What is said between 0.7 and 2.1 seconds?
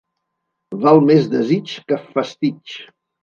Val més desig que